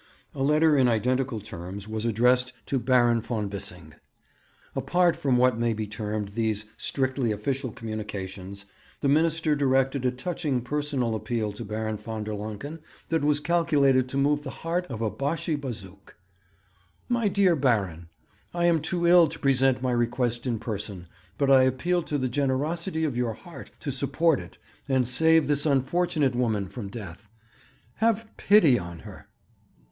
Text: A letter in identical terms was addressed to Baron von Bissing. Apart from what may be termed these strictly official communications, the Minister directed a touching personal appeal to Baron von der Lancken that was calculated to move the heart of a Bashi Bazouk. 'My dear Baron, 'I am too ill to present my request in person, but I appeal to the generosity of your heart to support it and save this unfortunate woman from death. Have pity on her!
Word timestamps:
A 0.33 0.41
letter 0.41 0.75
in 0.75 0.87
identical 0.87 1.39
terms 1.39 1.87
was 1.87 2.05
addressed 2.05 2.53
to 2.65 2.79
Baron 2.79 3.21
von 3.21 3.49
Bissing. 3.49 3.93
Apart 4.75 5.15
from 5.15 5.37
what 5.37 5.59
may 5.59 5.73
be 5.73 5.85
termed 5.85 6.29
these 6.29 6.65
strictly 6.75 7.31
official 7.31 7.71
communications, 7.71 8.65
the 9.01 9.07
Minister 9.07 9.55
directed 9.55 10.03
a 10.03 10.09
touching 10.09 10.61
personal 10.61 11.13
appeal 11.13 11.51
to 11.51 11.63
Baron 11.63 11.97
von 11.97 12.23
der 12.23 12.33
Lancken 12.33 12.79
that 13.09 13.23
was 13.23 13.39
calculated 13.39 14.09
to 14.09 14.17
move 14.17 14.41
the 14.41 14.49
heart 14.65 14.87
of 14.87 15.01
a 15.03 15.11
Bashi 15.11 15.55
Bazouk. 15.55 16.15
'My 17.07 17.27
dear 17.27 17.55
Baron, 17.55 18.09
'I 18.55 18.65
am 18.65 18.81
too 18.81 19.05
ill 19.05 19.27
to 19.27 19.37
present 19.37 19.83
my 19.83 19.91
request 19.91 20.47
in 20.47 20.57
person, 20.57 21.05
but 21.37 21.51
I 21.51 21.61
appeal 21.61 22.01
to 22.01 22.17
the 22.17 22.27
generosity 22.27 23.03
of 23.03 23.15
your 23.15 23.33
heart 23.33 23.69
to 23.81 23.91
support 23.91 24.39
it 24.39 24.57
and 24.89 25.07
save 25.07 25.45
this 25.45 25.67
unfortunate 25.67 26.33
woman 26.33 26.69
from 26.69 26.87
death. 26.89 27.29
Have 27.97 28.25
pity 28.37 28.79
on 28.79 29.01
her! 29.05 29.27